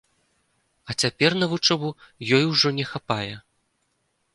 [0.89, 1.95] А цяпер на вучобу
[2.41, 3.35] ёй ўжо не хапае.